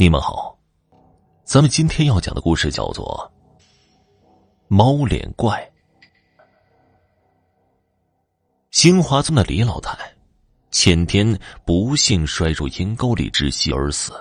[0.00, 0.56] 你们好，
[1.42, 3.28] 咱们今天要讲的故事叫做
[4.68, 5.60] 《猫脸怪》。
[8.70, 9.98] 兴华村的李老太
[10.70, 14.12] 前天不幸摔入阴沟里窒息而死。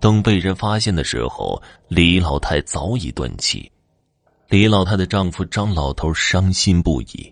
[0.00, 3.70] 等被人发现的时候，李老太早已断气。
[4.48, 7.30] 李老太的丈夫张老头伤心不已，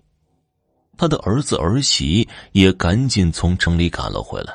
[0.99, 4.55] 他的儿子儿媳也赶紧从城里赶了回来。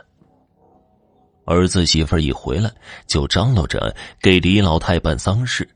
[1.47, 2.69] 儿子媳妇一回来，
[3.07, 5.67] 就张罗着给李老太办丧事。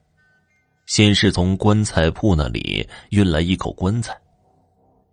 [0.86, 4.14] 先是从棺材铺那里运来一口棺材，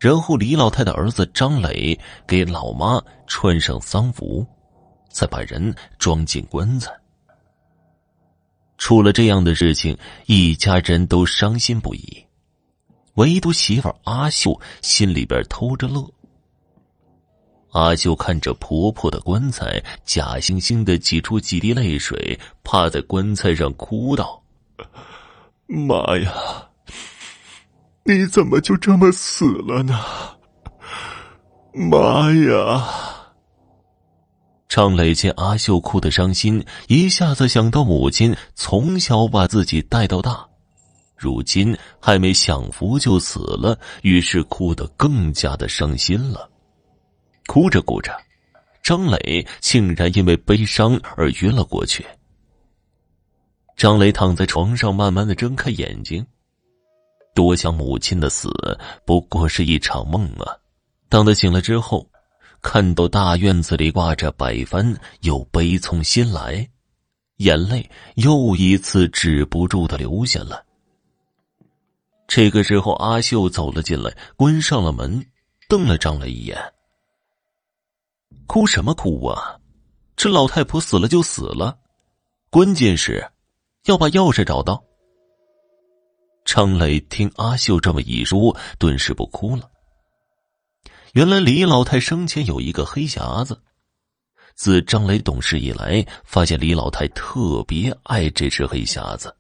[0.01, 1.97] 然后李老太的儿子张磊
[2.27, 4.45] 给老妈穿上丧服，
[5.09, 6.91] 再把人装进棺材。
[8.79, 9.97] 出了这样的事情，
[10.27, 12.25] 一家人都伤心不已，
[13.15, 16.05] 唯独媳妇阿秀心里边偷着乐。
[17.73, 24.43] 阿秀看着婆婆的棺材，假惺惺的挤出几滴泪水，趴在棺材上哭道
[25.69, 26.33] ：“妈呀，
[28.05, 30.01] 你怎么就这么死了呢？
[31.75, 32.89] 妈呀！”
[34.67, 40.47] 张磊见阿秀哭得伤心，一下子想到母亲从小把自己带到大，
[41.17, 46.49] 如今还没享福就死了，于是哭得更加的伤心了。
[47.49, 48.15] 哭着哭着，
[48.83, 52.05] 张磊竟然因为悲伤而晕了过去。
[53.75, 56.25] 张磊躺在床上，慢慢的睁开眼睛，
[57.35, 58.51] 多想母亲的死
[59.07, 60.45] 不过是一场梦啊！
[61.09, 62.07] 当他醒了之后，
[62.61, 66.69] 看到大院子里挂着百帆，又悲从心来，
[67.39, 70.63] 眼泪又一次止不住的流下了。
[72.27, 75.25] 这个时候，阿秀走了进来，关上了门，
[75.67, 76.59] 瞪了张磊一眼。
[78.49, 79.61] 哭什么哭啊！
[80.17, 81.79] 这老太婆死了就死了，
[82.51, 83.31] 关键是
[83.85, 84.83] 要把钥匙找到。
[86.47, 89.71] 张磊听阿秀这么一说，顿时不哭了。
[91.13, 93.63] 原来李老太生前有一个黑匣子，
[94.55, 99.37] 自张磊懂事以来，发现李老太特别爱这只黑匣子。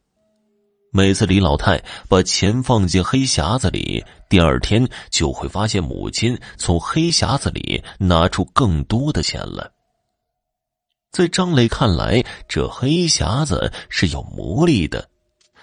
[0.90, 9.70] 每次李老太把钱放进黑匣子里，第二天就会发现母亲从黑匣子里拿出更多的钱来。
[11.10, 15.08] 在张磊看来，这黑匣子是有魔力的，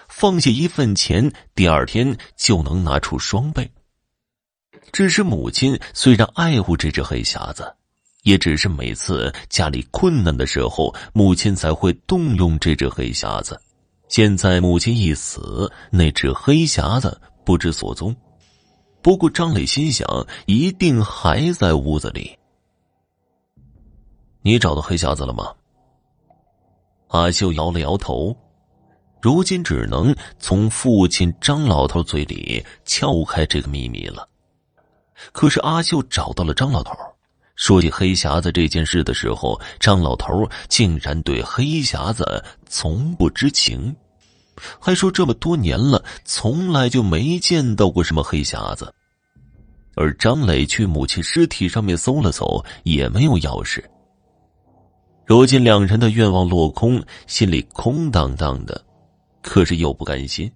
[0.08, 3.68] 放下一份钱，第二天就能拿出双倍。
[4.92, 7.74] 只是母亲虽然爱护这只黑匣子，
[8.22, 13.60] 也只是每次家里困难的时候，母亲才会动用这只黑匣子。
[14.08, 18.14] 现在母亲一死，那只黑匣子不知所踪。
[19.02, 20.06] 不过张磊心想，
[20.46, 22.36] 一定还在屋子里。
[24.42, 25.52] 你找到黑匣子了吗？
[27.08, 28.36] 阿秀摇了摇头，
[29.20, 34.28] 如今只能从父亲张老头嘴里撬开这个秘密了。
[35.32, 36.92] 可是阿秀找到了张老头，
[37.56, 43.94] 说起黑匣子这件事的时候，张老头竟然对黑匣子从不知情，
[44.78, 48.92] 还说这么多年了，从来就没见到过什么黑匣子。
[49.94, 53.82] 而张磊去母亲尸体上面搜了搜，也没有钥匙。
[55.24, 58.84] 如今两人的愿望落空，心里空荡荡的，
[59.42, 60.52] 可是又不甘心。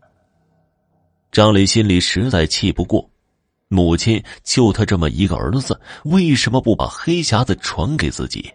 [1.32, 3.08] 张磊心里实在气不过。
[3.72, 8.52] 母亲就他这么一个儿子，为什么不把黑匣子传给自己？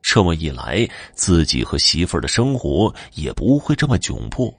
[0.00, 4.54] 这么一来，自己和媳妇儿的生活也不会这么窘迫，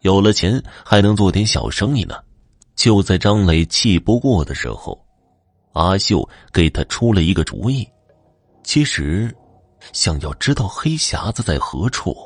[0.00, 2.14] 有了钱还能做点小生意呢。
[2.74, 4.98] 就在张磊气不过的时候，
[5.74, 7.86] 阿秀给他出了一个主意。
[8.62, 9.30] 其实，
[9.92, 12.16] 想要知道黑匣子在何处，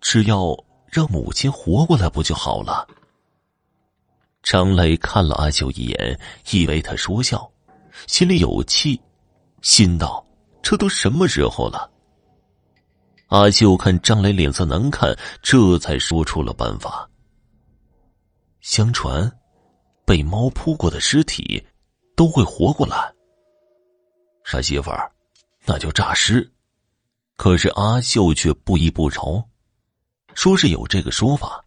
[0.00, 0.56] 只要
[0.86, 2.86] 让母亲活过来不就好了？
[4.50, 6.18] 张磊看了阿秀一眼，
[6.52, 7.46] 以为他说笑，
[8.06, 8.98] 心里有气，
[9.60, 10.26] 心道
[10.64, 11.90] ：“这都什么时候了？”
[13.28, 17.06] 阿秀看张磊脸色难看，这才说出了办法。
[18.62, 19.30] 相传，
[20.06, 21.62] 被猫扑过的尸体
[22.16, 23.12] 都会活过来。
[24.44, 25.12] 傻媳妇儿，
[25.66, 26.50] 那就诈尸。
[27.36, 29.46] 可是阿秀却不依不饶，
[30.32, 31.62] 说是有这个说法。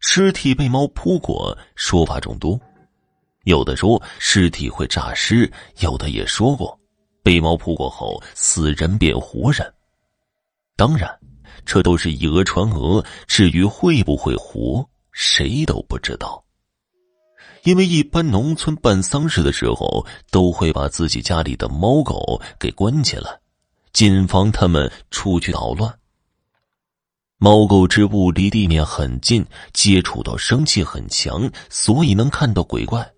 [0.00, 2.58] 尸体被猫扑过，说法众多，
[3.44, 5.50] 有的说尸体会诈尸，
[5.80, 6.78] 有的也说过
[7.22, 9.74] 被猫扑过后死人变活人。
[10.76, 11.10] 当然，
[11.66, 13.04] 这都是以讹传讹。
[13.26, 16.42] 至于会不会活，谁都不知道。
[17.64, 23.36] 因为一般农村办丧事的时候，都会把自己家里的猫狗给关起来，
[23.92, 25.97] 谨防他们出去捣乱。
[27.40, 33.08] 猫狗之物离地面很近，接触到生气很强，所以能看到鬼怪。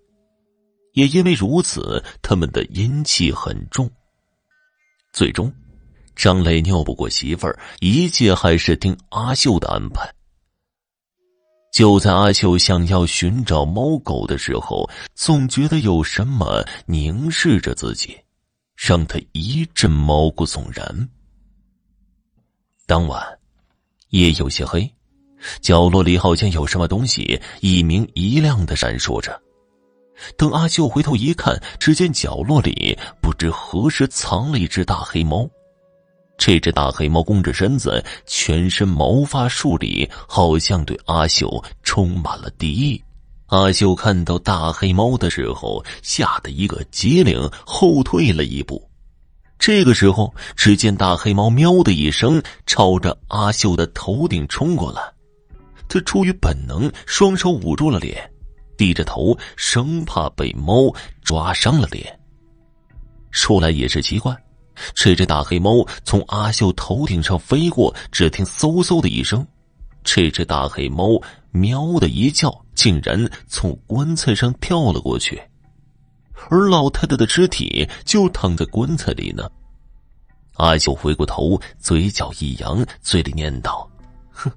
[0.93, 3.89] 也因为如此，他们的阴气很重。
[5.11, 5.51] 最终，
[6.15, 10.07] 张磊拗不过媳妇儿，一切还是听阿秀的安排。
[11.73, 18.15] 就在阿秀想要寻找猫狗的时候，总觉得有什么凝视着自己，
[18.75, 21.09] 让他一阵毛骨悚然。
[22.85, 23.40] 当晚。
[24.11, 24.89] 夜有些黑，
[25.61, 29.37] 角落里好像有什么东西一明一亮的闪烁着。
[30.37, 35.49] 等阿秀回头一看，只见角落里不知何时藏了一只大黑猫。
[36.37, 43.01] 这只大黑猫弓着身子，全身毛发竖立，好像对阿秀充满了敌意。
[43.47, 48.90] 阿秀看到大黑猫的时候，吓得一个机灵，后退了一步。
[49.61, 54.99] 这个时候，只见大黑猫“喵”的一声，朝着阿秀的头顶冲过来。
[55.87, 58.27] 他出于本能，双手捂住了脸，
[58.75, 60.91] 低着头，生怕被猫
[61.23, 62.19] 抓伤了脸。
[63.29, 64.35] 说来也是奇怪，
[64.95, 69.45] 这只大黑猫从阿秀头顶上飞过，只听“嗖嗖”的一声，
[70.03, 71.21] 这只大黑猫
[71.53, 75.39] “喵”的一叫，竟然从棺材上跳了过去。
[76.49, 79.49] 而老太太的尸体就躺在棺材里呢。
[80.55, 83.87] 阿秀回过头，嘴角一扬，嘴里念叨
[84.31, 84.51] ：“哼，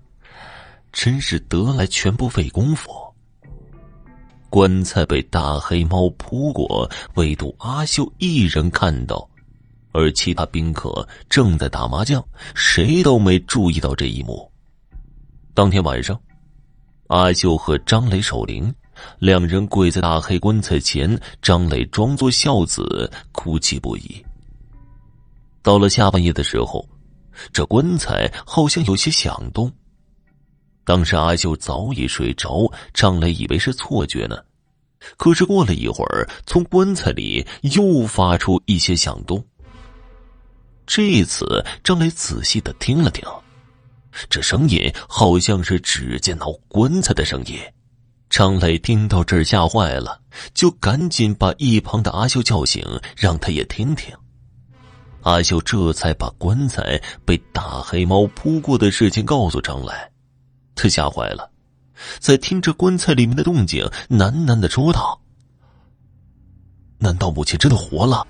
[0.93, 2.91] 真是得来全不费工夫。”
[4.51, 9.29] 棺材被大黑猫扑过，唯独阿秀一人看到，
[9.93, 14.51] 而其他宾客正在打麻将，谁都没注意到这一幕。
[15.55, 16.21] 当天晚上，
[17.09, 18.73] 阿秀和张磊守灵。
[19.19, 24.25] 两人跪在大黑棺材前，张磊装作孝子，哭泣不已。
[25.63, 26.87] 到了下半夜的时候，
[27.53, 29.73] 这棺材好像有些响动。
[30.85, 34.37] 当时阿秀早已睡着，张磊以为是错觉呢。
[35.17, 39.43] 可是过了一会儿，从棺材里又发出一些响动。
[40.87, 43.27] 这次张磊仔细的听了听，
[44.29, 47.59] 这声音好像是指尖挠棺材的声音。
[48.37, 50.21] 张磊听到这儿吓坏了，
[50.55, 52.85] 就赶紧把一旁的阿秀叫醒，
[53.17, 54.13] 让他也听听。
[55.23, 59.93] 阿秀这才把棺材被大黑猫扑过的事情告诉张磊，
[60.75, 61.49] 他吓坏了，
[62.19, 65.21] 在听着棺材里面的动静，喃喃的说道
[66.99, 68.27] ：“难道母亲真的活了？”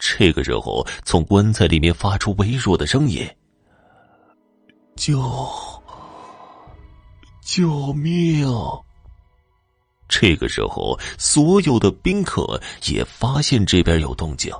[0.00, 3.24] 这个时候，从棺材里面发出微弱的声音
[4.98, 5.22] ：“救！”
[7.52, 8.46] 救命！
[10.08, 14.54] 这个时候，所有的宾客也发现这边有动静。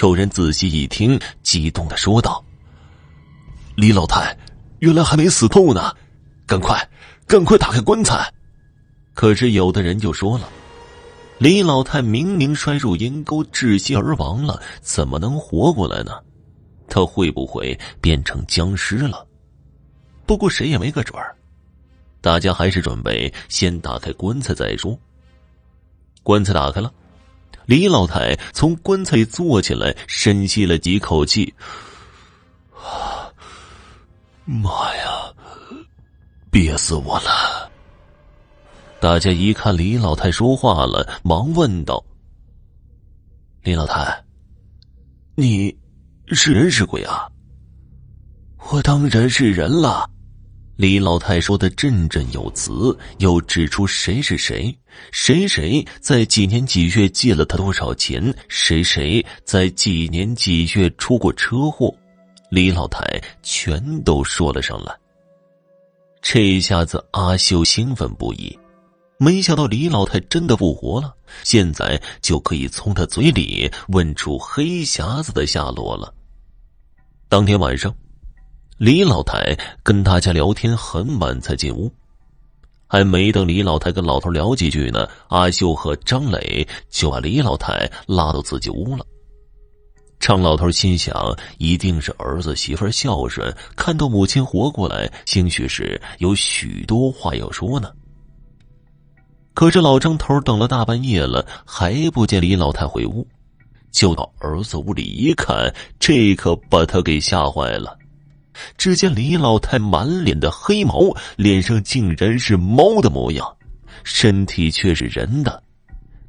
[0.00, 2.42] 有人仔细一听，激动的说道
[3.76, 4.34] ：“李老太，
[4.78, 5.94] 原来还没死透呢！
[6.46, 6.88] 赶快，
[7.26, 8.32] 赶快打开棺材！”
[9.12, 10.48] 可是有的人就说了
[11.36, 16.12] ：“李老太明明摔入阴沟窒息而亡了，怎么能活过来呢？
[16.88, 19.26] 他会不会变成僵尸了？”
[20.24, 21.35] 不过谁也没个准儿。
[22.26, 24.98] 大家还是准备先打开棺材再说。
[26.24, 26.92] 棺材打开了，
[27.66, 31.54] 李老太从棺材里坐起来，深吸了几口气。
[34.44, 35.32] 妈呀！
[36.50, 37.70] 憋死我了！
[38.98, 42.04] 大家一看李老太说话了，忙问道
[43.62, 44.24] ：“李老太，
[45.36, 45.72] 你
[46.32, 47.28] 是人是鬼啊？”
[48.72, 50.10] 我当然是人了。
[50.76, 54.76] 李老太说的振振有词，又指出谁是谁，
[55.10, 61.94] 谁谁在几年几月借了他多少钱，谁谁在几年几月出过车祸，
[62.50, 63.00] 李老太
[63.42, 64.94] 全都说了上来。
[66.20, 68.58] 这一下子，阿秀兴奋不已，
[69.18, 76.12] 没想到李老太真的复活了，现在就可以从他嘴里问出黑匣子的下落了。
[77.30, 77.94] 当天晚上。
[78.78, 81.90] 李老太跟大家聊天很晚才进屋，
[82.86, 89.06] 还没等李老太跟老头聊几句呢，阿秀和张磊就把李老太拉到自己屋了。
[90.20, 97.90] 张老头心想，一定是儿子媳妇孝顺，看到母亲活过来，兴许是有许多话要说呢。
[99.54, 103.26] 可是老张头等了大半夜了，还不见李老太回屋，
[103.90, 107.96] 就到儿子屋里一看，这可把他给吓坏了。
[108.76, 113.56] 只见李老太满脸的黑毛，脸上竟然是猫的模样，
[114.04, 115.62] 身体却是人的。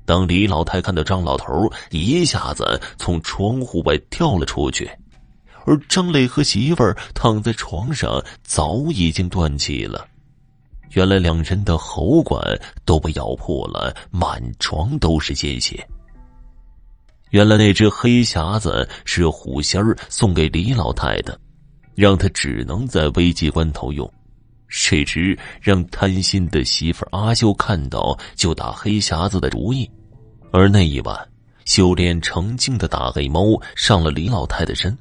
[0.06, 4.90] 当李老太看到张老头，一下子从窗户外跳了出去，
[5.66, 10.08] 而张磊和媳妇儿躺在床上，早已经断气了。
[10.92, 12.42] 原来两人的喉管
[12.86, 15.86] 都被咬破了，满床都是鲜血。
[17.32, 21.38] 原来那只黑匣子是虎仙儿送给李老太的，
[21.98, 24.08] 让他只能在危急关头用。
[24.68, 29.90] 谁知让贪心的媳妇阿秀看到，就打黑匣子的主意。
[30.52, 31.28] 而那一晚，
[31.66, 34.96] 修炼成精的大黑猫上了李老太的身，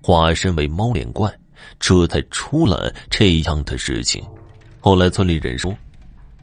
[0.00, 1.30] 化身为猫脸怪，
[1.78, 4.24] 这才出了这样的事情。
[4.80, 5.76] 后来村里人说，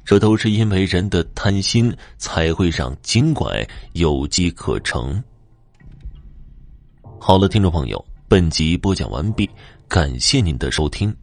[0.05, 5.23] 这都是因为人的贪心才会让精怪有机可乘。
[7.19, 9.49] 好了，听众朋友，本集播讲完毕，
[9.87, 11.15] 感谢您的收听。